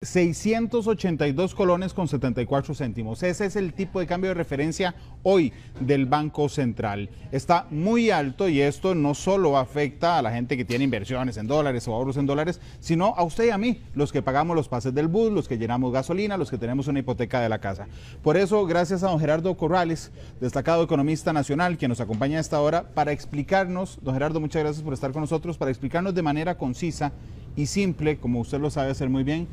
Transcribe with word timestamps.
682 0.00 1.56
colones 1.56 1.92
con 1.92 2.06
74 2.06 2.72
céntimos. 2.72 3.20
Ese 3.24 3.46
es 3.46 3.56
el 3.56 3.74
tipo 3.74 3.98
de 3.98 4.06
cambio 4.06 4.30
de 4.30 4.34
referencia 4.34 4.94
hoy 5.24 5.52
del 5.80 6.06
Banco 6.06 6.48
Central. 6.48 7.10
Está 7.32 7.66
muy 7.70 8.10
alto 8.10 8.48
y 8.48 8.60
esto 8.60 8.94
no 8.94 9.14
solo 9.14 9.58
afecta 9.58 10.16
a 10.16 10.22
la 10.22 10.30
gente 10.30 10.56
que 10.56 10.64
tiene 10.64 10.84
inversiones 10.84 11.36
en 11.36 11.48
dólares 11.48 11.88
o 11.88 11.94
ahorros 11.94 12.16
en 12.16 12.26
dólares, 12.26 12.60
sino 12.78 13.06
a 13.16 13.24
usted 13.24 13.46
y 13.46 13.50
a 13.50 13.58
mí, 13.58 13.82
los 13.96 14.12
que 14.12 14.22
pagamos 14.22 14.54
los 14.54 14.68
pases 14.68 14.94
del 14.94 15.08
bus, 15.08 15.32
los 15.32 15.48
que 15.48 15.58
llenamos 15.58 15.92
gasolina, 15.92 16.36
los 16.36 16.48
que 16.48 16.58
tenemos 16.58 16.86
una 16.86 17.00
hipoteca 17.00 17.40
de 17.40 17.48
la 17.48 17.58
casa. 17.58 17.88
Por 18.22 18.36
eso, 18.36 18.64
gracias 18.66 19.02
a 19.02 19.08
don 19.08 19.18
Gerardo 19.18 19.56
Corrales, 19.56 20.12
destacado 20.40 20.84
economista 20.84 21.32
nacional, 21.32 21.76
que 21.76 21.88
nos 21.88 22.00
acompaña 22.00 22.38
a 22.38 22.40
esta 22.40 22.60
hora 22.60 22.84
para 22.94 23.10
explicarnos, 23.10 23.98
don 24.00 24.14
Gerardo, 24.14 24.38
muchas 24.38 24.62
gracias 24.62 24.84
por 24.84 24.94
estar 24.94 25.10
con 25.10 25.22
nosotros, 25.22 25.58
para 25.58 25.72
explicarnos 25.72 26.14
de 26.14 26.22
manera 26.22 26.56
concisa 26.56 27.10
y 27.56 27.66
simple, 27.66 28.18
como 28.18 28.38
usted 28.38 28.60
lo 28.60 28.70
sabe 28.70 28.92
hacer 28.92 29.10
muy 29.10 29.24
bien, 29.24 29.48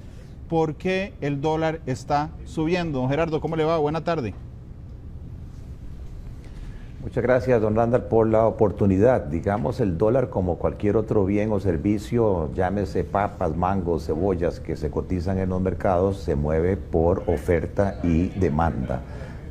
por 0.50 0.76
qué 0.76 1.14
el 1.22 1.42
dólar 1.42 1.82
está 1.86 2.30
subiendo. 2.46 3.00
Don 3.00 3.10
Gerardo, 3.10 3.42
¿cómo 3.42 3.56
le 3.56 3.64
va? 3.64 3.78
Buena 3.78 4.04
tarde. 4.04 4.34
Muchas 7.06 7.24
gracias, 7.24 7.62
don 7.62 7.76
Randall, 7.76 8.06
por 8.06 8.28
la 8.28 8.48
oportunidad. 8.48 9.26
Digamos, 9.26 9.80
el 9.80 9.96
dólar 9.96 10.32
como 10.32 10.56
cualquier 10.58 10.98
otro 10.98 11.24
bien 11.24 11.52
o 11.52 11.60
servicio, 11.60 12.50
llámese 12.56 13.04
papas, 13.04 13.56
mangos, 13.56 14.08
cebollas, 14.08 14.60
que 14.60 14.76
se 14.76 14.90
cotizan 14.90 15.38
en 15.38 15.50
los 15.50 15.62
mercados, 15.62 16.18
se 16.18 16.36
mueve 16.36 16.78
por 16.78 17.22
oferta 17.28 18.00
y 18.02 18.30
demanda. 18.30 19.02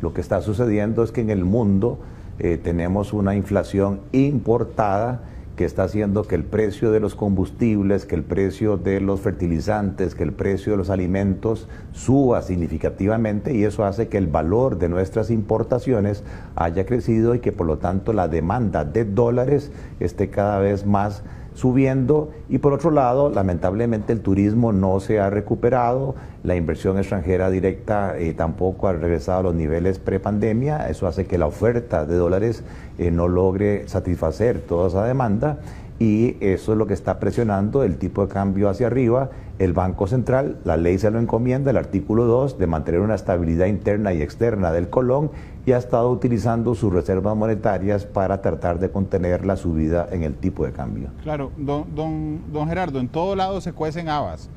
Lo 0.03 0.13
que 0.13 0.21
está 0.21 0.43
sucediendo 0.43 1.05
es 1.05 1.13
que 1.13 1.21
en 1.21 1.31
el 1.31 1.45
mundo 1.45 2.01
eh, 2.41 2.59
tenemos 2.61 3.13
una 3.13 3.37
inflación 3.37 4.01
importada 4.11 5.21
que 5.57 5.65
está 5.65 5.85
haciendo 5.85 6.25
que 6.25 6.35
el 6.35 6.45
precio 6.45 6.91
de 6.91 7.01
los 7.01 7.15
combustibles, 7.15 8.07
que 8.07 8.15
el 8.15 8.25
precio 8.25 8.77
de 8.77 9.01
los 9.01 9.21
fertilizantes, 9.21 10.15
que 10.15 10.25
el 10.25 10.33
precio 10.33 10.73
de 10.73 10.79
los 10.79 10.91
alimentos 10.91 11.69
suba 11.93 12.43
significativamente 12.43 13.55
y 13.55 13.65
eso 13.65 13.85
hace 13.85 14.09
que 14.09 14.19
el 14.19 14.27
valor 14.27 14.79
de 14.79 14.89
nuestras 14.89 15.31
importaciones 15.31 16.25
haya 16.57 16.87
crecido 16.87 17.35
y 17.35 17.39
que 17.39 17.53
por 17.53 17.67
lo 17.67 17.79
tanto 17.79 18.13
la 18.13 18.29
demanda 18.29 18.85
de 18.85 19.05
dólares 19.05 19.71
esté 20.01 20.31
cada 20.31 20.59
vez 20.59 20.87
más 20.87 21.23
subiendo. 21.55 22.31
Y 22.49 22.59
por 22.59 22.73
otro 22.73 22.91
lado, 22.91 23.31
lamentablemente 23.31 24.13
el 24.13 24.21
turismo 24.21 24.73
no 24.73 25.01
se 25.01 25.21
ha 25.21 25.31
recuperado, 25.31 26.15
la 26.43 26.57
inversión 26.57 26.99
extranjera 26.99 27.51
directa 27.51 28.19
eh, 28.19 28.35
tampoco 28.35 28.89
ha 28.89 28.93
regresado 28.93 29.41
a 29.41 29.43
los 29.45 29.55
niveles 29.55 29.99
prepandemia, 29.99 30.89
eso 30.89 31.07
hace 31.07 31.27
que 31.27 31.39
la 31.39 31.47
oferta 31.47 32.05
de 32.05 32.17
dólares 32.17 32.65
eh, 32.99 33.11
no 33.11 33.29
logre 33.29 33.89
satisfacer 33.89 34.61
toda 34.61 34.89
esa 34.89 35.05
demanda. 35.05 35.59
Y 36.01 36.37
eso 36.41 36.73
es 36.73 36.79
lo 36.79 36.89
que 36.89 36.95
está 36.95 37.21
presionando 37.21 37.85
el 37.85 37.99
tipo 37.99 38.27
de 38.27 38.33
cambio 38.33 38.69
hacia 38.69 38.89
arriba. 38.89 39.31
El 39.61 39.73
Banco 39.73 40.09
Central, 40.09 40.59
la 40.65 40.77
ley 40.77 40.99
se 40.99 41.13
lo 41.13 41.21
encomienda, 41.21 41.71
el 41.71 41.77
artículo 41.77 42.25
2, 42.25 42.59
de 42.59 42.67
mantener 42.67 43.01
una 43.01 43.15
estabilidad 43.15 43.67
interna 43.67 44.13
y 44.13 44.21
externa 44.21 44.73
del 44.73 44.91
colón 44.91 45.31
y 45.65 45.71
ha 45.73 45.79
estado 45.79 46.11
utilizando 46.11 46.75
sus 46.75 46.93
reservas 46.93 47.37
monetarias 47.37 48.05
para 48.05 48.43
tratar 48.43 48.81
de 48.81 48.91
contener 48.91 49.47
la 49.47 49.57
subida 49.57 50.09
en 50.11 50.25
el 50.25 50.35
tipo 50.35 50.67
de 50.67 50.73
cambio. 50.73 51.11
Claro, 51.23 51.53
don, 51.57 51.87
don, 51.95 52.69
Gerardo, 52.69 52.99
en 52.99 53.07
todo 53.07 53.37
lado 53.37 53.61
se 53.61 53.73
cuecen 53.73 54.09
habas 54.09 54.51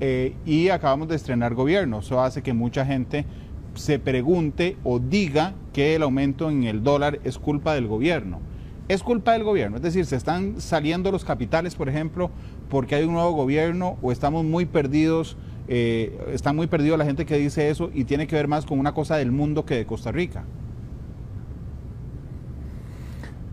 eh, 0.00 0.36
y 0.44 0.68
acabamos 0.68 1.08
de 1.08 1.16
estrenar 1.16 1.54
gobierno. 1.54 2.00
Eso 2.00 2.20
hace 2.20 2.42
que 2.42 2.52
mucha 2.52 2.84
gente 2.84 3.24
se 3.72 3.98
pregunte 3.98 4.76
o 4.84 4.98
diga 4.98 5.54
que 5.72 5.94
el 5.94 6.02
aumento 6.02 6.50
en 6.50 6.64
el 6.64 6.82
dólar 6.82 7.20
es 7.24 7.38
culpa 7.38 7.72
del 7.72 7.86
gobierno 7.86 8.40
es 8.88 9.02
culpa 9.02 9.32
del 9.32 9.44
gobierno. 9.44 9.76
Es 9.76 9.82
decir, 9.82 10.06
se 10.06 10.16
están 10.16 10.60
saliendo 10.60 11.10
los 11.10 11.24
capitales, 11.24 11.74
por 11.74 11.88
ejemplo, 11.88 12.30
porque 12.68 12.94
hay 12.94 13.04
un 13.04 13.14
nuevo 13.14 13.32
gobierno 13.32 13.96
o 14.02 14.12
estamos 14.12 14.44
muy 14.44 14.66
perdidos, 14.66 15.36
eh, 15.68 16.16
está 16.32 16.52
muy 16.52 16.66
perdido 16.66 16.96
la 16.96 17.04
gente 17.04 17.26
que 17.26 17.36
dice 17.36 17.70
eso 17.70 17.90
y 17.92 18.04
tiene 18.04 18.26
que 18.26 18.36
ver 18.36 18.48
más 18.48 18.66
con 18.66 18.78
una 18.78 18.94
cosa 18.94 19.16
del 19.16 19.32
mundo 19.32 19.64
que 19.64 19.76
de 19.76 19.86
Costa 19.86 20.12
Rica. 20.12 20.44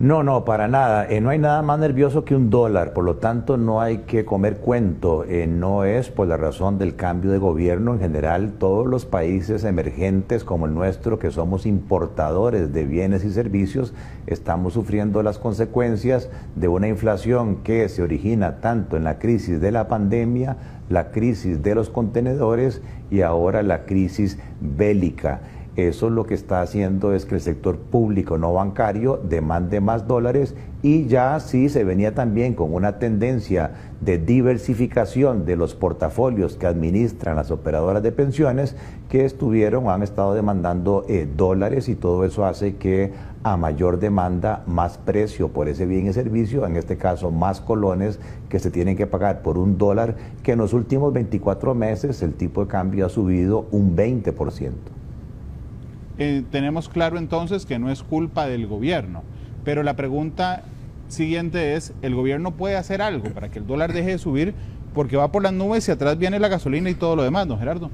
No, 0.00 0.24
no, 0.24 0.44
para 0.44 0.66
nada. 0.66 1.06
Eh, 1.08 1.20
no 1.20 1.30
hay 1.30 1.38
nada 1.38 1.62
más 1.62 1.78
nervioso 1.78 2.24
que 2.24 2.34
un 2.34 2.50
dólar, 2.50 2.92
por 2.94 3.04
lo 3.04 3.18
tanto 3.18 3.56
no 3.56 3.80
hay 3.80 3.98
que 3.98 4.24
comer 4.24 4.56
cuento. 4.56 5.24
Eh, 5.24 5.46
no 5.46 5.84
es 5.84 6.10
por 6.10 6.26
la 6.26 6.36
razón 6.36 6.78
del 6.78 6.96
cambio 6.96 7.30
de 7.30 7.38
gobierno. 7.38 7.92
En 7.92 8.00
general, 8.00 8.54
todos 8.58 8.88
los 8.88 9.04
países 9.06 9.62
emergentes 9.62 10.42
como 10.42 10.66
el 10.66 10.74
nuestro, 10.74 11.20
que 11.20 11.30
somos 11.30 11.64
importadores 11.64 12.72
de 12.72 12.86
bienes 12.86 13.24
y 13.24 13.30
servicios, 13.30 13.94
estamos 14.26 14.72
sufriendo 14.72 15.22
las 15.22 15.38
consecuencias 15.38 16.28
de 16.56 16.66
una 16.66 16.88
inflación 16.88 17.58
que 17.62 17.88
se 17.88 18.02
origina 18.02 18.56
tanto 18.56 18.96
en 18.96 19.04
la 19.04 19.20
crisis 19.20 19.60
de 19.60 19.70
la 19.70 19.86
pandemia, 19.86 20.56
la 20.88 21.12
crisis 21.12 21.62
de 21.62 21.76
los 21.76 21.88
contenedores 21.88 22.82
y 23.12 23.20
ahora 23.20 23.62
la 23.62 23.84
crisis 23.84 24.40
bélica. 24.60 25.40
Eso 25.76 26.08
lo 26.08 26.24
que 26.24 26.34
está 26.34 26.60
haciendo 26.60 27.14
es 27.14 27.24
que 27.24 27.34
el 27.34 27.40
sector 27.40 27.76
público 27.76 28.38
no 28.38 28.52
bancario 28.52 29.20
demande 29.28 29.80
más 29.80 30.06
dólares 30.06 30.54
y 30.82 31.06
ya 31.06 31.40
sí 31.40 31.68
se 31.68 31.82
venía 31.82 32.14
también 32.14 32.54
con 32.54 32.72
una 32.72 33.00
tendencia 33.00 33.72
de 34.00 34.18
diversificación 34.18 35.44
de 35.44 35.56
los 35.56 35.74
portafolios 35.74 36.54
que 36.54 36.68
administran 36.68 37.34
las 37.34 37.50
operadoras 37.50 38.04
de 38.04 38.12
pensiones 38.12 38.76
que 39.08 39.24
estuvieron 39.24 39.88
han 39.88 40.04
estado 40.04 40.34
demandando 40.34 41.04
eh, 41.08 41.26
dólares 41.36 41.88
y 41.88 41.96
todo 41.96 42.24
eso 42.24 42.44
hace 42.44 42.76
que 42.76 43.12
a 43.42 43.56
mayor 43.56 43.98
demanda, 43.98 44.62
más 44.66 44.96
precio 44.96 45.48
por 45.48 45.68
ese 45.68 45.86
bien 45.86 46.06
y 46.06 46.12
servicio, 46.12 46.66
en 46.66 46.76
este 46.76 46.96
caso 46.96 47.32
más 47.32 47.60
colones 47.60 48.20
que 48.48 48.60
se 48.60 48.70
tienen 48.70 48.96
que 48.96 49.08
pagar 49.08 49.42
por 49.42 49.58
un 49.58 49.76
dólar, 49.76 50.14
que 50.44 50.52
en 50.52 50.58
los 50.58 50.72
últimos 50.72 51.12
24 51.12 51.74
meses 51.74 52.22
el 52.22 52.32
tipo 52.34 52.62
de 52.62 52.68
cambio 52.68 53.06
ha 53.06 53.08
subido 53.08 53.66
un 53.72 53.96
20%. 53.96 54.70
Eh, 56.18 56.42
tenemos 56.50 56.88
claro 56.88 57.18
entonces 57.18 57.66
que 57.66 57.78
no 57.78 57.90
es 57.90 58.02
culpa 58.02 58.46
del 58.46 58.66
gobierno. 58.66 59.22
Pero 59.64 59.82
la 59.82 59.96
pregunta 59.96 60.62
siguiente 61.08 61.74
es, 61.74 61.92
¿el 62.02 62.14
gobierno 62.14 62.52
puede 62.52 62.76
hacer 62.76 63.02
algo 63.02 63.30
para 63.30 63.50
que 63.50 63.58
el 63.58 63.66
dólar 63.66 63.92
deje 63.92 64.10
de 64.10 64.18
subir? 64.18 64.54
Porque 64.94 65.16
va 65.16 65.32
por 65.32 65.42
las 65.42 65.52
nubes 65.52 65.88
y 65.88 65.92
atrás 65.92 66.18
viene 66.18 66.38
la 66.38 66.48
gasolina 66.48 66.90
y 66.90 66.94
todo 66.94 67.16
lo 67.16 67.22
demás, 67.22 67.46
¿no, 67.46 67.58
Gerardo? 67.58 67.90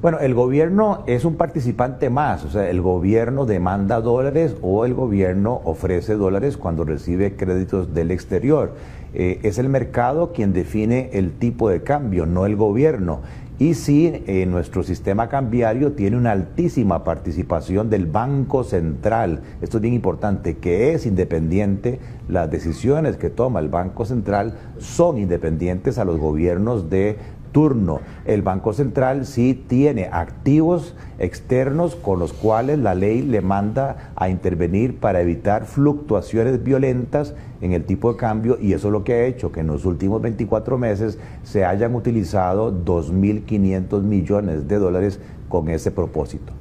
Bueno, 0.00 0.20
el 0.20 0.32
gobierno 0.32 1.02
es 1.08 1.24
un 1.24 1.34
participante 1.34 2.08
más, 2.08 2.44
o 2.44 2.50
sea, 2.50 2.70
el 2.70 2.80
gobierno 2.80 3.46
demanda 3.46 4.00
dólares 4.00 4.54
o 4.62 4.84
el 4.84 4.94
gobierno 4.94 5.60
ofrece 5.64 6.14
dólares 6.14 6.56
cuando 6.56 6.84
recibe 6.84 7.34
créditos 7.34 7.94
del 7.94 8.12
exterior. 8.12 8.74
Eh, 9.12 9.40
es 9.42 9.58
el 9.58 9.68
mercado 9.68 10.32
quien 10.32 10.52
define 10.52 11.10
el 11.14 11.32
tipo 11.32 11.68
de 11.68 11.82
cambio, 11.82 12.26
no 12.26 12.46
el 12.46 12.54
gobierno. 12.54 13.22
Y 13.60 13.74
sí, 13.74 14.22
eh, 14.28 14.46
nuestro 14.46 14.84
sistema 14.84 15.28
cambiario 15.28 15.90
tiene 15.90 16.16
una 16.16 16.30
altísima 16.30 17.02
participación 17.02 17.90
del 17.90 18.06
Banco 18.06 18.62
Central. 18.62 19.40
Esto 19.60 19.78
es 19.78 19.82
bien 19.82 19.94
importante, 19.94 20.58
que 20.58 20.92
es 20.92 21.06
independiente. 21.06 21.98
Las 22.28 22.52
decisiones 22.52 23.16
que 23.16 23.30
toma 23.30 23.58
el 23.58 23.68
Banco 23.68 24.04
Central 24.04 24.54
son 24.78 25.18
independientes 25.18 25.98
a 25.98 26.04
los 26.04 26.18
gobiernos 26.20 26.88
de 26.88 27.18
turno. 27.58 27.98
El 28.24 28.42
Banco 28.42 28.72
Central 28.72 29.26
sí 29.26 29.52
tiene 29.52 30.08
activos 30.12 30.94
externos 31.18 31.96
con 31.96 32.20
los 32.20 32.32
cuales 32.32 32.78
la 32.78 32.94
ley 32.94 33.20
le 33.20 33.40
manda 33.40 34.12
a 34.14 34.28
intervenir 34.28 35.00
para 35.00 35.20
evitar 35.22 35.64
fluctuaciones 35.64 36.62
violentas 36.62 37.34
en 37.60 37.72
el 37.72 37.82
tipo 37.82 38.12
de 38.12 38.16
cambio 38.16 38.58
y 38.60 38.74
eso 38.74 38.86
es 38.86 38.92
lo 38.92 39.02
que 39.02 39.14
ha 39.14 39.26
hecho 39.26 39.50
que 39.50 39.58
en 39.58 39.66
los 39.66 39.84
últimos 39.86 40.22
24 40.22 40.78
meses 40.78 41.18
se 41.42 41.64
hayan 41.64 41.96
utilizado 41.96 42.72
2.500 42.72 44.02
millones 44.02 44.68
de 44.68 44.78
dólares 44.78 45.18
con 45.48 45.68
ese 45.68 45.90
propósito. 45.90 46.52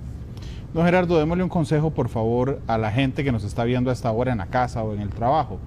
Don 0.74 0.84
Gerardo, 0.84 1.20
démosle 1.20 1.44
un 1.44 1.50
consejo 1.50 1.92
por 1.92 2.10
favor 2.10 2.60
a 2.66 2.80
la 2.80 2.90
gente 2.90 3.24
que 3.24 3.32
nos 3.32 3.44
está 3.44 3.66
viendo 3.66 3.92
a 3.92 3.94
esta 3.94 4.12
hora 4.12 4.32
en 4.32 4.40
la 4.40 4.48
casa 4.48 4.82
o 4.82 4.96
en 4.96 5.02
el 5.02 5.10
trabajo. 5.10 5.60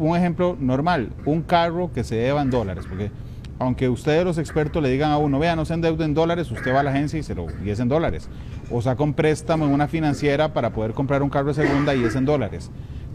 Un 0.00 0.16
ejemplo 0.16 0.56
normal, 0.58 1.10
un 1.26 1.42
carro 1.42 1.92
que 1.92 2.02
se 2.02 2.16
lleva 2.16 2.42
en 2.42 2.50
dólares, 2.50 2.86
porque 2.88 3.12
aunque 3.58 3.88
ustedes 3.88 4.24
los 4.24 4.38
expertos 4.38 4.82
le 4.82 4.90
digan 4.90 5.10
a 5.10 5.18
uno, 5.18 5.38
vea, 5.38 5.56
no 5.56 5.64
se 5.64 5.74
endeude 5.74 6.04
en 6.04 6.14
dólares, 6.14 6.50
usted 6.50 6.74
va 6.74 6.80
a 6.80 6.82
la 6.82 6.90
agencia 6.90 7.18
y 7.18 7.22
se 7.22 7.34
lo 7.34 7.46
y 7.64 7.70
es 7.70 7.80
en 7.80 7.88
dólares. 7.88 8.28
O 8.70 8.82
saca 8.82 9.02
un 9.02 9.14
préstamo 9.14 9.66
en 9.66 9.72
una 9.72 9.88
financiera 9.88 10.52
para 10.52 10.70
poder 10.70 10.92
comprar 10.92 11.22
un 11.22 11.30
carro 11.30 11.52
de 11.52 11.54
segunda 11.54 11.94
y 11.94 12.04
es 12.04 12.16
en 12.16 12.24
dólares. 12.24 12.70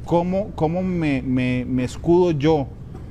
¿Cómo, 0.06 0.52
cómo 0.56 0.82
me, 0.82 1.22
me 1.22 1.84
escudo 1.84 2.32
yo 2.32 2.68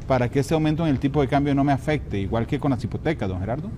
para 0.07 0.29
que 0.31 0.41
este 0.41 0.55
aumento 0.55 0.85
en 0.85 0.91
el 0.91 0.99
tipo 0.99 1.21
de 1.21 1.29
cambio 1.29 1.55
no 1.55 1.63
me 1.63 1.73
afecte, 1.73 2.19
igual 2.19 2.47
que 2.47 2.59
con 2.59 2.71
las 2.71 2.83
hipotecas, 2.83 3.29
don 3.29 3.41
Gerardo? 3.41 3.71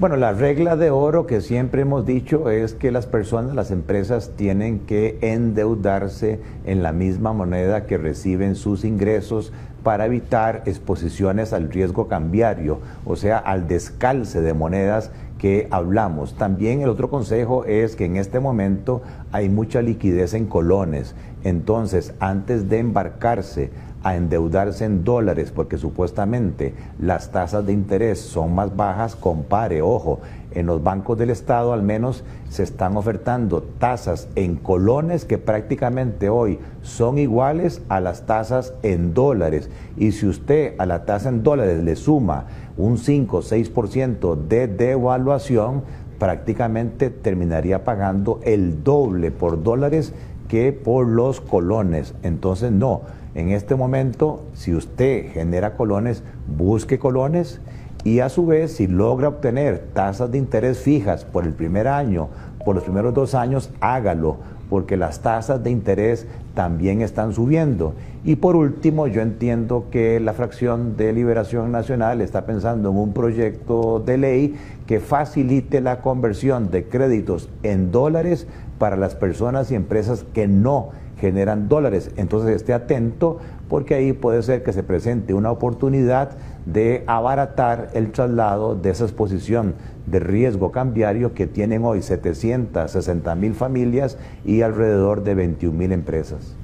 Bueno, 0.00 0.16
la 0.16 0.32
regla 0.32 0.74
de 0.74 0.90
oro 0.90 1.24
que 1.24 1.40
siempre 1.40 1.82
hemos 1.82 2.04
dicho 2.04 2.50
es 2.50 2.74
que 2.74 2.90
las 2.90 3.06
personas, 3.06 3.54
las 3.54 3.70
empresas 3.70 4.32
tienen 4.34 4.80
que 4.80 5.18
endeudarse 5.20 6.40
en 6.66 6.82
la 6.82 6.90
misma 6.90 7.32
moneda 7.32 7.86
que 7.86 7.96
reciben 7.96 8.56
sus 8.56 8.84
ingresos 8.84 9.52
para 9.84 10.06
evitar 10.06 10.64
exposiciones 10.66 11.52
al 11.52 11.70
riesgo 11.70 12.08
cambiario, 12.08 12.80
o 13.04 13.14
sea, 13.14 13.38
al 13.38 13.68
descalce 13.68 14.40
de 14.40 14.52
monedas 14.52 15.12
que 15.38 15.68
hablamos. 15.70 16.34
También 16.34 16.80
el 16.80 16.88
otro 16.88 17.08
consejo 17.08 17.64
es 17.64 17.94
que 17.94 18.06
en 18.06 18.16
este 18.16 18.40
momento 18.40 19.00
hay 19.30 19.48
mucha 19.48 19.80
liquidez 19.80 20.34
en 20.34 20.46
colones, 20.46 21.14
entonces 21.44 22.14
antes 22.18 22.68
de 22.68 22.80
embarcarse 22.80 23.70
a 24.04 24.16
endeudarse 24.16 24.84
en 24.84 25.02
dólares 25.02 25.50
porque 25.50 25.78
supuestamente 25.78 26.74
las 27.00 27.32
tasas 27.32 27.66
de 27.66 27.72
interés 27.72 28.20
son 28.20 28.54
más 28.54 28.76
bajas, 28.76 29.16
compare, 29.16 29.82
ojo, 29.82 30.20
en 30.52 30.66
los 30.66 30.82
bancos 30.82 31.18
del 31.18 31.30
Estado 31.30 31.72
al 31.72 31.82
menos 31.82 32.22
se 32.48 32.62
están 32.62 32.96
ofertando 32.96 33.62
tasas 33.62 34.28
en 34.36 34.56
colones 34.56 35.24
que 35.24 35.38
prácticamente 35.38 36.28
hoy 36.28 36.60
son 36.82 37.18
iguales 37.18 37.82
a 37.88 37.98
las 37.98 38.26
tasas 38.26 38.74
en 38.82 39.14
dólares. 39.14 39.68
Y 39.96 40.12
si 40.12 40.26
usted 40.26 40.74
a 40.78 40.86
la 40.86 41.06
tasa 41.06 41.30
en 41.30 41.42
dólares 41.42 41.82
le 41.82 41.96
suma 41.96 42.44
un 42.76 42.98
5 42.98 43.38
o 43.38 43.42
6% 43.42 44.36
de 44.46 44.68
devaluación, 44.68 45.82
prácticamente 46.18 47.10
terminaría 47.10 47.82
pagando 47.82 48.38
el 48.44 48.84
doble 48.84 49.30
por 49.30 49.62
dólares 49.62 50.12
que 50.48 50.72
por 50.72 51.06
los 51.06 51.40
colones. 51.40 52.14
Entonces, 52.22 52.70
no, 52.70 53.02
en 53.34 53.50
este 53.50 53.74
momento, 53.74 54.42
si 54.54 54.74
usted 54.74 55.32
genera 55.32 55.76
colones, 55.76 56.22
busque 56.46 56.98
colones 56.98 57.60
y 58.04 58.20
a 58.20 58.28
su 58.28 58.46
vez, 58.46 58.76
si 58.76 58.86
logra 58.86 59.28
obtener 59.28 59.88
tasas 59.92 60.30
de 60.30 60.38
interés 60.38 60.78
fijas 60.78 61.24
por 61.24 61.44
el 61.44 61.52
primer 61.52 61.88
año, 61.88 62.28
por 62.64 62.74
los 62.74 62.84
primeros 62.84 63.12
dos 63.14 63.34
años, 63.34 63.70
hágalo, 63.80 64.36
porque 64.68 64.96
las 64.96 65.20
tasas 65.20 65.62
de 65.62 65.70
interés 65.70 66.26
también 66.54 67.00
están 67.02 67.32
subiendo. 67.32 67.94
Y 68.24 68.36
por 68.36 68.56
último, 68.56 69.06
yo 69.06 69.20
entiendo 69.20 69.86
que 69.90 70.20
la 70.20 70.32
fracción 70.32 70.96
de 70.96 71.12
Liberación 71.12 71.72
Nacional 71.72 72.20
está 72.20 72.46
pensando 72.46 72.90
en 72.90 72.96
un 72.96 73.12
proyecto 73.12 74.02
de 74.04 74.18
ley 74.18 74.54
que 74.86 75.00
facilite 75.00 75.80
la 75.80 76.00
conversión 76.00 76.70
de 76.70 76.84
créditos 76.84 77.48
en 77.62 77.90
dólares 77.90 78.46
para 78.78 78.96
las 78.96 79.14
personas 79.14 79.70
y 79.70 79.74
empresas 79.74 80.24
que 80.32 80.48
no 80.48 80.90
generan 81.18 81.68
dólares. 81.68 82.10
Entonces 82.16 82.56
esté 82.56 82.72
atento 82.72 83.38
porque 83.68 83.94
ahí 83.94 84.12
puede 84.12 84.42
ser 84.42 84.62
que 84.62 84.72
se 84.72 84.82
presente 84.82 85.34
una 85.34 85.50
oportunidad 85.50 86.30
de 86.66 87.04
abaratar 87.06 87.90
el 87.94 88.12
traslado 88.12 88.74
de 88.74 88.90
esa 88.90 89.04
exposición 89.04 89.74
de 90.06 90.20
riesgo 90.20 90.70
cambiario 90.70 91.34
que 91.34 91.46
tienen 91.46 91.84
hoy 91.84 92.02
760 92.02 93.34
mil 93.34 93.54
familias 93.54 94.18
y 94.44 94.62
alrededor 94.62 95.24
de 95.24 95.34
21 95.34 95.76
mil 95.76 95.92
empresas. 95.92 96.56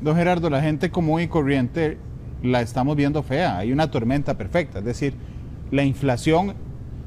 Don 0.00 0.16
Gerardo, 0.16 0.48
la 0.48 0.62
gente 0.62 0.90
común 0.90 1.20
y 1.20 1.28
corriente 1.28 1.98
la 2.42 2.60
estamos 2.60 2.96
viendo 2.96 3.22
fea, 3.22 3.58
hay 3.58 3.72
una 3.72 3.90
tormenta 3.90 4.38
perfecta, 4.38 4.78
es 4.78 4.84
decir, 4.84 5.14
la 5.70 5.82
inflación 5.82 6.54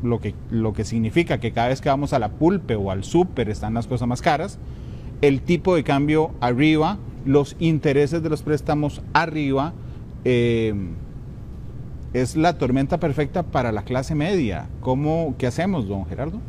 lo 0.03 0.19
que, 0.19 0.33
lo 0.49 0.73
que 0.73 0.83
significa 0.83 1.39
que 1.39 1.51
cada 1.51 1.69
vez 1.69 1.81
que 1.81 1.89
vamos 1.89 2.13
a 2.13 2.19
la 2.19 2.29
pulpe 2.29 2.75
o 2.75 2.91
al 2.91 3.03
súper 3.03 3.49
están 3.49 3.73
las 3.73 3.87
cosas 3.87 4.07
más 4.07 4.21
caras, 4.21 4.59
el 5.21 5.41
tipo 5.41 5.75
de 5.75 5.83
cambio 5.83 6.31
arriba, 6.41 6.97
los 7.25 7.55
intereses 7.59 8.23
de 8.23 8.29
los 8.29 8.41
préstamos 8.41 9.01
arriba, 9.13 9.73
eh, 10.25 10.73
es 12.13 12.35
la 12.35 12.57
tormenta 12.57 12.99
perfecta 12.99 13.43
para 13.43 13.71
la 13.71 13.83
clase 13.83 14.15
media. 14.15 14.67
¿Cómo, 14.81 15.35
¿Qué 15.37 15.47
hacemos, 15.47 15.87
don 15.87 16.05
Gerardo? 16.05 16.39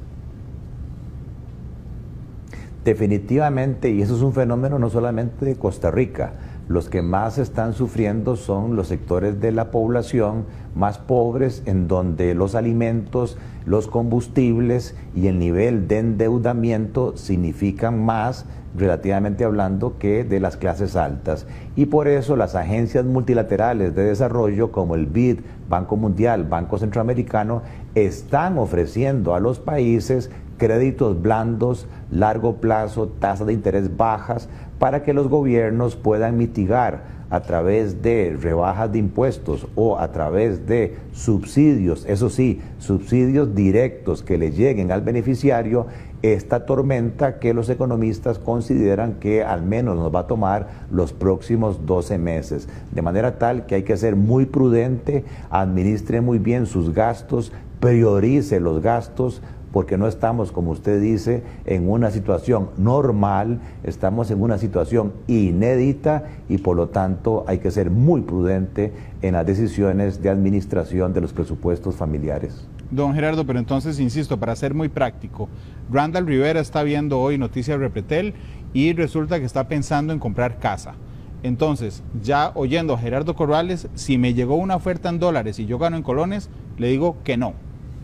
Definitivamente, 2.84 3.90
y 3.90 4.02
eso 4.02 4.16
es 4.16 4.22
un 4.22 4.32
fenómeno 4.32 4.78
no 4.78 4.90
solamente 4.90 5.44
de 5.44 5.54
Costa 5.54 5.92
Rica, 5.92 6.32
los 6.68 6.88
que 6.88 7.02
más 7.02 7.38
están 7.38 7.74
sufriendo 7.74 8.34
son 8.34 8.74
los 8.74 8.88
sectores 8.88 9.40
de 9.40 9.52
la 9.52 9.70
población 9.70 10.46
más 10.74 10.98
pobres, 10.98 11.62
en 11.66 11.88
donde 11.88 12.34
los 12.34 12.54
alimentos, 12.54 13.36
los 13.64 13.88
combustibles 13.88 14.96
y 15.14 15.26
el 15.26 15.38
nivel 15.38 15.88
de 15.88 15.98
endeudamiento 15.98 17.16
significan 17.16 18.04
más 18.04 18.46
relativamente 18.74 19.44
hablando 19.44 19.98
que 19.98 20.24
de 20.24 20.40
las 20.40 20.56
clases 20.56 20.96
altas. 20.96 21.46
Y 21.76 21.86
por 21.86 22.08
eso 22.08 22.36
las 22.36 22.54
agencias 22.54 23.04
multilaterales 23.04 23.94
de 23.94 24.04
desarrollo 24.04 24.72
como 24.72 24.94
el 24.94 25.06
BID, 25.06 25.40
Banco 25.68 25.96
Mundial, 25.96 26.44
Banco 26.44 26.78
Centroamericano, 26.78 27.62
están 27.94 28.58
ofreciendo 28.58 29.34
a 29.34 29.40
los 29.40 29.58
países 29.58 30.30
créditos 30.56 31.20
blandos, 31.20 31.86
largo 32.10 32.56
plazo, 32.56 33.08
tasas 33.08 33.46
de 33.46 33.52
interés 33.52 33.96
bajas, 33.96 34.48
para 34.78 35.02
que 35.02 35.12
los 35.12 35.28
gobiernos 35.28 35.96
puedan 35.96 36.36
mitigar 36.36 37.21
a 37.32 37.40
través 37.40 38.02
de 38.02 38.36
rebajas 38.38 38.92
de 38.92 38.98
impuestos 38.98 39.66
o 39.74 39.98
a 39.98 40.12
través 40.12 40.66
de 40.66 40.96
subsidios, 41.12 42.04
eso 42.04 42.28
sí, 42.28 42.60
subsidios 42.78 43.54
directos 43.54 44.22
que 44.22 44.36
le 44.36 44.50
lleguen 44.50 44.92
al 44.92 45.00
beneficiario, 45.00 45.86
esta 46.20 46.66
tormenta 46.66 47.38
que 47.38 47.54
los 47.54 47.70
economistas 47.70 48.38
consideran 48.38 49.14
que 49.14 49.42
al 49.42 49.62
menos 49.62 49.96
nos 49.96 50.14
va 50.14 50.20
a 50.20 50.26
tomar 50.26 50.68
los 50.90 51.14
próximos 51.14 51.86
12 51.86 52.18
meses. 52.18 52.68
De 52.90 53.00
manera 53.00 53.38
tal 53.38 53.64
que 53.64 53.76
hay 53.76 53.82
que 53.82 53.96
ser 53.96 54.14
muy 54.14 54.44
prudente, 54.44 55.24
administre 55.48 56.20
muy 56.20 56.38
bien 56.38 56.66
sus 56.66 56.92
gastos, 56.92 57.50
priorice 57.80 58.60
los 58.60 58.82
gastos, 58.82 59.40
porque 59.72 59.96
no 59.96 60.06
estamos, 60.06 60.52
como 60.52 60.70
usted 60.70 61.00
dice, 61.00 61.42
en 61.64 61.88
una 61.88 62.10
situación 62.10 62.68
normal, 62.76 63.60
estamos 63.82 64.30
en 64.30 64.42
una 64.42 64.58
situación 64.58 65.12
inédita 65.26 66.24
y 66.48 66.58
por 66.58 66.76
lo 66.76 66.88
tanto 66.88 67.44
hay 67.48 67.58
que 67.58 67.70
ser 67.70 67.90
muy 67.90 68.20
prudente 68.20 68.92
en 69.22 69.32
las 69.32 69.46
decisiones 69.46 70.22
de 70.22 70.28
administración 70.28 71.12
de 71.12 71.22
los 71.22 71.32
presupuestos 71.32 71.96
familiares. 71.96 72.68
Don 72.90 73.14
Gerardo, 73.14 73.46
pero 73.46 73.58
entonces, 73.58 73.98
insisto, 73.98 74.38
para 74.38 74.54
ser 74.54 74.74
muy 74.74 74.90
práctico, 74.90 75.48
Randall 75.90 76.26
Rivera 76.26 76.60
está 76.60 76.82
viendo 76.82 77.18
hoy 77.18 77.38
Noticias 77.38 77.78
Repretel 77.78 78.34
y 78.74 78.92
resulta 78.92 79.38
que 79.38 79.46
está 79.46 79.66
pensando 79.68 80.12
en 80.12 80.18
comprar 80.18 80.58
casa. 80.58 80.94
Entonces, 81.42 82.02
ya 82.22 82.52
oyendo 82.54 82.94
a 82.94 82.98
Gerardo 82.98 83.34
Corrales, 83.34 83.88
si 83.94 84.18
me 84.18 84.34
llegó 84.34 84.56
una 84.56 84.76
oferta 84.76 85.08
en 85.08 85.18
dólares 85.18 85.58
y 85.58 85.66
yo 85.66 85.78
gano 85.78 85.96
en 85.96 86.02
colones, 86.02 86.50
le 86.76 86.88
digo 86.88 87.16
que 87.24 87.36
no. 87.36 87.54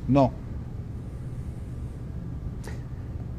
No, 0.08 0.32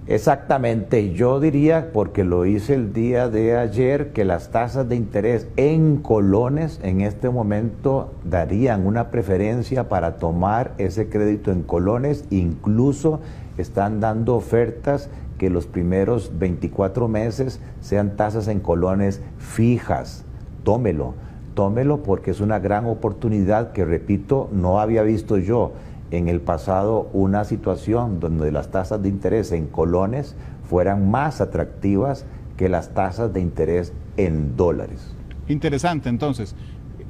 Exactamente, 0.10 1.14
yo 1.14 1.40
diría, 1.40 1.92
porque 1.94 2.24
lo 2.24 2.48
hice 2.48 2.74
el 2.74 2.94
día 2.94 3.30
de 3.30 3.56
ayer, 3.56 4.12
que 4.12 4.26
las 4.26 4.50
tasas 4.50 4.90
de 4.90 4.96
interés 4.96 5.48
en 5.56 5.98
colones 5.98 6.80
en 6.82 7.02
este 7.02 7.30
momento 7.30 8.10
darían 8.24 8.88
una 8.88 9.12
preferencia 9.12 9.88
para 9.88 10.18
tomar 10.18 10.74
ese 10.80 11.10
crédito 11.10 11.52
en 11.52 11.62
colones, 11.62 12.26
incluso 12.32 13.20
están 13.60 14.00
dando 14.00 14.36
ofertas 14.36 15.12
que 15.38 15.52
los 15.52 15.68
primeros 15.68 16.32
24 16.40 17.08
meses 17.08 17.60
sean 17.80 18.16
tasas 18.16 18.48
en 18.48 18.62
colones 18.62 19.22
fijas. 19.38 20.26
Tómelo, 20.64 21.14
tómelo 21.54 22.02
porque 22.02 22.32
es 22.32 22.42
una 22.42 22.58
gran 22.58 22.88
oportunidad 22.88 23.74
que, 23.74 23.86
repito, 23.86 24.50
no 24.52 24.80
había 24.80 25.04
visto 25.04 25.38
yo 25.38 25.74
en 26.12 26.28
el 26.28 26.42
pasado 26.42 27.10
una 27.14 27.44
situación 27.46 28.20
donde 28.20 28.52
las 28.52 28.72
tasas 28.72 29.02
de 29.02 29.10
interés 29.10 29.52
en 29.52 29.68
colones 29.68 30.36
fueran 30.68 31.10
más 31.10 31.42
atractivas 31.42 32.26
que 32.58 32.70
las 32.70 32.94
tasas 32.94 33.34
de 33.34 33.40
interés 33.42 33.94
en 34.18 34.56
dólares. 34.56 35.16
Interesante, 35.48 36.10
entonces. 36.10 36.56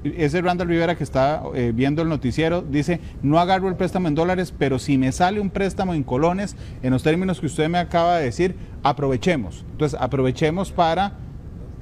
Ese 0.04 0.42
Randall 0.42 0.70
Rivera 0.70 0.96
que 0.96 1.04
está 1.04 1.44
eh, 1.54 1.74
viendo 1.76 2.02
el 2.02 2.08
noticiero 2.08 2.62
dice, 2.62 3.02
no 3.22 3.38
agarro 3.38 3.68
el 3.68 3.76
préstamo 3.76 4.08
en 4.08 4.16
dólares, 4.16 4.54
pero 4.58 4.80
si 4.80 4.98
me 4.98 5.12
sale 5.12 5.42
un 5.42 5.50
préstamo 5.50 5.94
en 5.94 6.04
colones, 6.04 6.56
en 6.82 6.92
los 6.92 7.04
términos 7.04 7.42
que 7.42 7.48
usted 7.48 7.68
me 7.68 7.80
acaba 7.80 8.18
de 8.18 8.26
decir, 8.26 8.56
aprovechemos. 8.82 9.66
Entonces, 9.72 10.00
aprovechemos 10.00 10.72
para, 10.72 11.18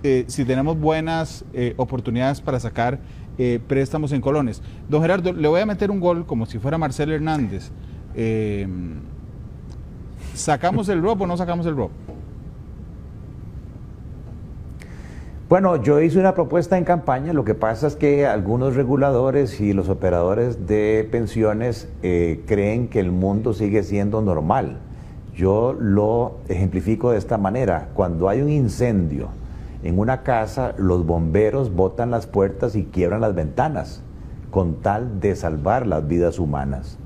eh, 0.01 0.25
si 0.27 0.45
tenemos 0.45 0.79
buenas 0.79 1.45
eh, 1.53 1.75
oportunidades 1.77 2.41
para 2.41 2.59
sacar 2.59 2.99
eh, 3.37 3.59
préstamos 3.67 4.11
en 4.11 4.21
colones. 4.21 4.61
Don 4.89 5.01
Gerardo, 5.01 5.33
le 5.33 5.47
voy 5.47 5.61
a 5.61 5.65
meter 5.65 5.91
un 5.91 5.99
gol 5.99 6.25
como 6.25 6.45
si 6.45 6.59
fuera 6.59 6.77
Marcelo 6.77 7.13
Hernández. 7.13 7.71
Eh, 8.15 8.67
¿Sacamos 10.33 10.89
el 10.89 11.01
ROP 11.01 11.21
o 11.21 11.27
no 11.27 11.37
sacamos 11.37 11.65
el 11.65 11.75
ROP? 11.75 11.91
Bueno, 15.49 15.81
yo 15.81 16.01
hice 16.01 16.19
una 16.19 16.33
propuesta 16.33 16.77
en 16.77 16.83
campaña, 16.83 17.31
lo 17.31 17.45
que 17.45 17.55
pasa 17.55 17.87
es 17.87 17.95
que 17.95 18.27
algunos 18.27 18.75
reguladores 18.75 19.61
y 19.61 19.71
los 19.71 19.87
operadores 19.87 20.67
de 20.67 21.07
pensiones 21.09 21.87
eh, 22.03 22.43
creen 22.45 22.89
que 22.89 22.99
el 22.99 23.13
mundo 23.13 23.53
sigue 23.53 23.81
siendo 23.83 24.21
normal. 24.21 24.79
Yo 25.33 25.73
lo 25.79 26.39
ejemplifico 26.49 27.11
de 27.11 27.17
esta 27.17 27.37
manera, 27.37 27.87
cuando 27.93 28.27
hay 28.27 28.41
un 28.41 28.49
incendio, 28.49 29.29
en 29.87 29.99
una 29.99 30.21
casa 30.21 30.73
los 30.77 31.05
bomberos 31.05 31.73
botan 31.73 32.11
las 32.11 32.27
puertas 32.27 32.75
y 32.75 32.83
quiebran 32.83 33.21
las 33.21 33.33
ventanas 33.33 34.01
con 34.51 34.81
tal 34.81 35.21
de 35.21 35.33
salvar 35.33 35.87
las 35.87 36.05
vidas 36.05 36.39
humanas. 36.39 36.97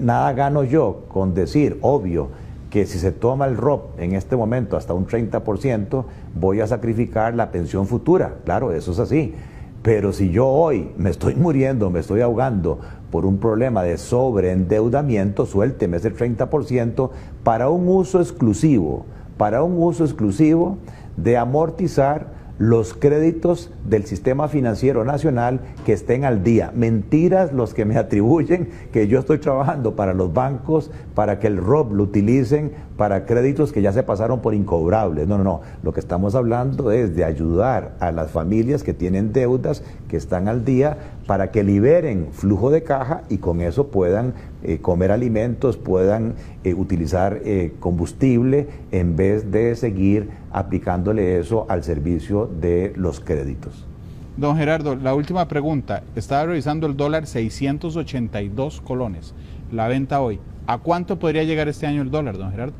nada 0.00 0.32
gano 0.32 0.64
yo 0.64 1.04
con 1.08 1.34
decir, 1.34 1.78
obvio, 1.82 2.28
que 2.70 2.86
si 2.86 2.98
se 2.98 3.12
toma 3.12 3.44
el 3.46 3.58
ROP 3.58 4.00
en 4.00 4.14
este 4.14 4.36
momento 4.36 4.78
hasta 4.78 4.94
un 4.94 5.06
30%, 5.06 6.04
voy 6.34 6.62
a 6.62 6.66
sacrificar 6.66 7.34
la 7.34 7.50
pensión 7.50 7.86
futura. 7.86 8.36
Claro, 8.46 8.72
eso 8.72 8.92
es 8.92 9.00
así. 9.00 9.34
Pero 9.82 10.14
si 10.14 10.30
yo 10.30 10.48
hoy 10.48 10.92
me 10.96 11.10
estoy 11.10 11.34
muriendo, 11.34 11.90
me 11.90 12.00
estoy 12.00 12.22
ahogando 12.22 12.78
por 13.10 13.26
un 13.26 13.36
problema 13.36 13.82
de 13.82 13.98
sobreendeudamiento, 13.98 15.44
suélteme 15.44 15.98
ese 15.98 16.14
30% 16.14 17.10
para 17.42 17.68
un 17.68 17.86
uso 17.86 18.18
exclusivo, 18.18 19.04
para 19.36 19.62
un 19.62 19.76
uso 19.76 20.04
exclusivo 20.04 20.78
de 21.16 21.36
amortizar 21.36 22.44
los 22.58 22.94
créditos 22.94 23.70
del 23.84 24.04
sistema 24.04 24.46
financiero 24.46 25.04
nacional 25.04 25.60
que 25.84 25.92
estén 25.92 26.24
al 26.24 26.44
día. 26.44 26.70
Mentiras 26.74 27.52
los 27.52 27.74
que 27.74 27.84
me 27.84 27.96
atribuyen 27.98 28.68
que 28.92 29.08
yo 29.08 29.18
estoy 29.18 29.38
trabajando 29.38 29.96
para 29.96 30.14
los 30.14 30.32
bancos, 30.32 30.90
para 31.14 31.40
que 31.40 31.48
el 31.48 31.56
ROB 31.56 31.92
lo 31.92 32.04
utilicen 32.04 32.72
para 32.96 33.26
créditos 33.26 33.72
que 33.72 33.82
ya 33.82 33.92
se 33.92 34.04
pasaron 34.04 34.40
por 34.40 34.54
incobrables. 34.54 35.26
No, 35.26 35.36
no, 35.36 35.44
no. 35.44 35.60
Lo 35.82 35.92
que 35.92 36.00
estamos 36.00 36.36
hablando 36.36 36.92
es 36.92 37.16
de 37.16 37.24
ayudar 37.24 37.96
a 37.98 38.12
las 38.12 38.30
familias 38.30 38.84
que 38.84 38.94
tienen 38.94 39.32
deudas, 39.32 39.82
que 40.08 40.16
están 40.16 40.46
al 40.46 40.64
día, 40.64 40.96
para 41.26 41.50
que 41.50 41.64
liberen 41.64 42.28
flujo 42.32 42.70
de 42.70 42.84
caja 42.84 43.22
y 43.28 43.38
con 43.38 43.60
eso 43.62 43.88
puedan 43.88 44.34
eh, 44.64 44.78
comer 44.80 45.12
alimentos, 45.12 45.76
puedan 45.76 46.34
eh, 46.64 46.72
utilizar 46.72 47.40
eh, 47.44 47.74
combustible 47.80 48.66
en 48.92 49.14
vez 49.14 49.50
de 49.50 49.76
seguir 49.76 50.30
aplicándole 50.52 51.38
eso 51.38 51.66
al 51.68 51.84
servicio 51.84 52.50
de 52.60 52.94
los 52.96 53.20
créditos. 53.20 53.86
Don 54.36 54.56
Gerardo, 54.56 54.96
la 54.96 55.14
última 55.14 55.46
pregunta. 55.48 56.02
Estaba 56.16 56.46
revisando 56.46 56.86
el 56.86 56.96
dólar 56.96 57.26
682 57.26 58.80
colones, 58.80 59.34
la 59.70 59.86
venta 59.86 60.20
hoy. 60.20 60.40
¿A 60.66 60.78
cuánto 60.78 61.18
podría 61.18 61.44
llegar 61.44 61.68
este 61.68 61.86
año 61.86 62.00
el 62.00 62.10
dólar, 62.10 62.38
don 62.38 62.50
Gerardo? 62.50 62.74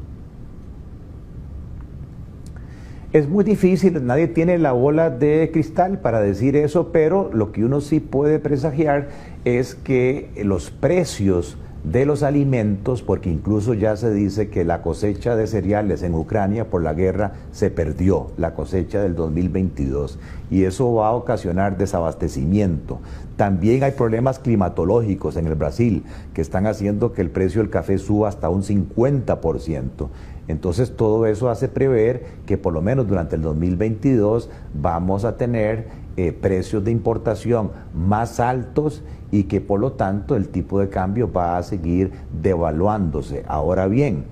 Es 3.13 3.29
muy 3.29 3.45
difícil, 3.45 4.05
nadie 4.05 4.27
tiene 4.27 4.59
la 4.59 4.73
bola 4.73 5.09
de 5.09 5.51
cristal 5.53 6.01
para 6.01 6.21
decir 6.21 6.57
eso, 6.57 6.91
pero 6.91 7.31
lo 7.33 7.53
que 7.53 7.65
uno 7.65 7.81
sí 7.81 8.01
puede 8.01 8.41
presagiar 8.41 9.09
es 9.45 9.77
que 9.77 10.31
los 10.43 10.73
precios 10.73 11.57
de 11.85 12.07
los 12.07 12.23
alimentos, 12.23 13.03
porque 13.03 13.31
incluso 13.31 13.75
ya 13.75 13.97
se 13.97 14.11
dice 14.13 14.49
que 14.49 14.65
la 14.65 14.81
cosecha 14.81 15.37
de 15.37 15.47
cereales 15.47 16.03
en 16.03 16.15
Ucrania 16.15 16.71
por 16.71 16.83
la 16.83 16.95
guerra 16.95 17.33
se 17.53 17.71
perdió, 17.71 18.29
la 18.39 18.55
cosecha 18.55 19.03
del 19.03 19.15
2022, 19.15 20.19
y 20.51 20.65
eso 20.65 20.95
va 20.95 21.09
a 21.09 21.13
ocasionar 21.13 21.77
desabastecimiento. 21.77 23.01
También 23.37 23.83
hay 23.83 23.93
problemas 23.93 24.39
climatológicos 24.39 25.37
en 25.37 25.47
el 25.47 25.57
Brasil 25.57 26.05
que 26.33 26.41
están 26.41 26.67
haciendo 26.67 27.13
que 27.13 27.21
el 27.21 27.31
precio 27.31 27.61
del 27.61 27.71
café 27.71 27.99
suba 27.99 28.29
hasta 28.29 28.49
un 28.49 28.63
50%. 28.63 30.09
Entonces 30.49 30.97
todo 30.97 31.27
eso 31.27 31.49
hace 31.49 31.69
prever 31.69 32.25
que 32.47 32.59
por 32.59 32.73
lo 32.73 32.83
menos 32.83 33.09
durante 33.09 33.37
el 33.37 33.43
2022 33.43 34.51
vamos 34.75 35.25
a 35.25 35.37
tener 35.37 36.04
eh, 36.17 36.33
precios 36.33 36.85
de 36.85 36.91
importación 36.91 37.73
más 37.93 38.41
altos 38.41 39.03
y 39.31 39.45
que 39.45 39.61
por 39.61 39.81
lo 39.81 39.93
tanto 39.93 40.37
el 40.37 40.49
tipo 40.49 40.79
de 40.79 40.89
cambio 40.89 41.33
va 41.33 41.59
a 41.59 41.63
seguir 41.63 42.13
devaluándose. 42.41 43.45
Ahora 43.49 43.89
bien, 43.89 44.25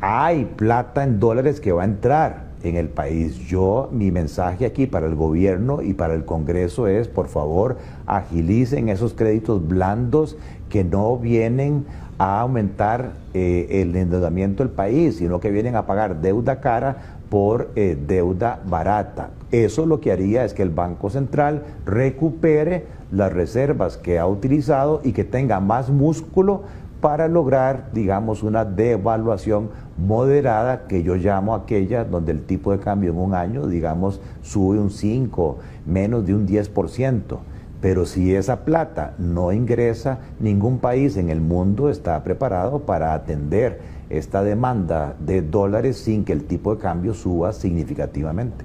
hay 0.00 0.44
plata 0.44 1.04
en 1.04 1.20
dólares 1.20 1.60
que 1.60 1.72
va 1.72 1.82
a 1.82 1.86
entrar 1.86 2.52
en 2.62 2.76
el 2.76 2.88
país. 2.88 3.36
Yo, 3.36 3.88
mi 3.92 4.10
mensaje 4.10 4.66
aquí 4.66 4.86
para 4.86 5.06
el 5.06 5.14
gobierno 5.14 5.82
y 5.82 5.94
para 5.94 6.14
el 6.14 6.24
Congreso 6.24 6.86
es, 6.86 7.08
por 7.08 7.28
favor, 7.28 7.78
agilicen 8.06 8.88
esos 8.88 9.14
créditos 9.14 9.66
blandos 9.66 10.36
que 10.68 10.84
no 10.84 11.16
vienen 11.16 11.86
a 12.18 12.40
aumentar 12.40 13.12
eh, 13.34 13.66
el 13.82 13.96
endeudamiento 13.96 14.62
del 14.62 14.72
país, 14.72 15.16
sino 15.16 15.40
que 15.40 15.50
vienen 15.50 15.76
a 15.76 15.86
pagar 15.86 16.20
deuda 16.20 16.60
cara 16.60 17.18
por 17.32 17.70
eh, 17.76 17.96
deuda 18.06 18.60
barata. 18.66 19.30
Eso 19.52 19.86
lo 19.86 20.00
que 20.00 20.12
haría 20.12 20.44
es 20.44 20.52
que 20.52 20.60
el 20.60 20.68
Banco 20.68 21.08
Central 21.08 21.62
recupere 21.86 22.84
las 23.10 23.32
reservas 23.32 23.96
que 23.96 24.18
ha 24.18 24.26
utilizado 24.26 25.00
y 25.02 25.12
que 25.12 25.24
tenga 25.24 25.58
más 25.58 25.88
músculo 25.88 26.64
para 27.00 27.28
lograr, 27.28 27.88
digamos, 27.94 28.42
una 28.42 28.66
devaluación 28.66 29.70
moderada 29.96 30.86
que 30.86 31.02
yo 31.02 31.14
llamo 31.14 31.54
aquella 31.54 32.04
donde 32.04 32.32
el 32.32 32.42
tipo 32.42 32.70
de 32.70 32.80
cambio 32.80 33.12
en 33.12 33.18
un 33.18 33.32
año, 33.32 33.66
digamos, 33.66 34.20
sube 34.42 34.78
un 34.78 34.90
5, 34.90 35.56
menos 35.86 36.26
de 36.26 36.34
un 36.34 36.46
10%. 36.46 37.38
Pero 37.80 38.04
si 38.04 38.34
esa 38.34 38.66
plata 38.66 39.14
no 39.16 39.52
ingresa, 39.52 40.18
ningún 40.38 40.80
país 40.80 41.16
en 41.16 41.30
el 41.30 41.40
mundo 41.40 41.88
está 41.88 42.22
preparado 42.22 42.80
para 42.80 43.14
atender 43.14 43.80
esta 44.12 44.42
demanda 44.42 45.16
de 45.18 45.42
dólares 45.42 45.96
sin 45.96 46.24
que 46.24 46.32
el 46.32 46.44
tipo 46.44 46.74
de 46.74 46.80
cambio 46.80 47.14
suba 47.14 47.52
significativamente. 47.52 48.64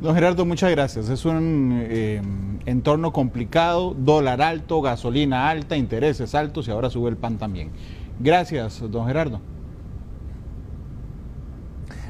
Don 0.00 0.14
Gerardo, 0.14 0.44
muchas 0.44 0.70
gracias. 0.70 1.08
Es 1.08 1.24
un 1.24 1.80
eh, 1.82 2.22
entorno 2.66 3.12
complicado, 3.12 3.96
dólar 3.98 4.42
alto, 4.42 4.80
gasolina 4.80 5.48
alta, 5.48 5.76
intereses 5.76 6.34
altos 6.34 6.68
y 6.68 6.70
ahora 6.70 6.90
sube 6.90 7.10
el 7.10 7.16
pan 7.16 7.38
también. 7.38 7.70
Gracias, 8.20 8.80
don 8.90 9.06
Gerardo. 9.06 9.40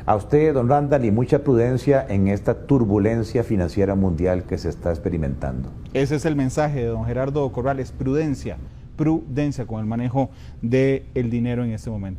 A 0.05 0.17
usted, 0.17 0.55
don 0.55 0.69
Randall, 0.69 1.05
y 1.05 1.11
mucha 1.11 1.41
prudencia 1.45 2.05
en 2.09 2.29
esta 2.29 2.67
turbulencia 2.67 3.45
financiera 3.45 3.95
mundial 3.95 4.45
que 4.45 4.57
se 4.57 4.71
está 4.71 4.91
experimentando. 4.91 5.71
Ese 5.93 6.17
es 6.17 6.25
el 6.25 6.35
mensaje 6.35 6.81
de 6.81 6.87
don 6.87 7.05
Gerardo 7.05 7.50
Corrales, 7.53 7.93
prudencia, 7.93 8.57
prudencia 8.97 9.67
con 9.67 9.81
el 9.81 9.87
manejo 9.87 10.31
del 10.62 11.31
dinero 11.31 11.62
en 11.62 11.73
este 11.73 11.91
momento. 11.91 12.17